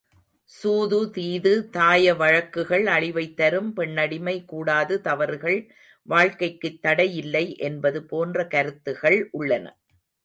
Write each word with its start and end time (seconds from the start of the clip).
சூது 0.49 1.09
தீது 1.11 1.51
தாயவழக்குகள் 1.73 2.85
அழிவைத்தரும் 2.87 3.69
பெண்ணடிமை 3.73 4.45
கூடாது 4.45 5.01
தவறுகள் 5.01 5.59
வாழ்க்கைக்குத் 6.07 6.81
தடை 6.81 7.07
இல்லை 7.15 7.45
என்பது 7.59 8.05
போன்ற 8.05 8.47
கருத்துகள் 8.47 9.29
உள்ளன. 9.31 9.65